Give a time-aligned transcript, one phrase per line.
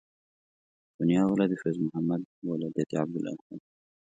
[0.93, 3.61] سونیا ولد فیض محمد ولدیت عبدالاحد